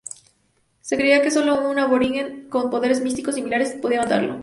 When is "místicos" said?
3.01-3.35